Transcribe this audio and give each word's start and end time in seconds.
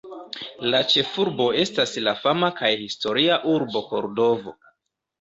La 0.75 0.79
ĉefurbo 0.93 1.47
estas 1.65 1.95
la 2.07 2.15
fama 2.23 2.51
kaj 2.63 2.75
historia 2.83 3.41
urbo 3.55 3.89
Kordovo. 3.95 4.61